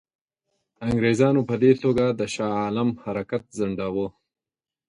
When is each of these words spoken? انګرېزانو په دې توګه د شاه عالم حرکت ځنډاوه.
انګرېزانو 0.89 1.41
په 1.49 1.55
دې 1.61 1.71
توګه 1.83 2.05
د 2.19 2.21
شاه 2.33 2.53
عالم 2.63 2.89
حرکت 3.03 3.43
ځنډاوه. 3.57 4.07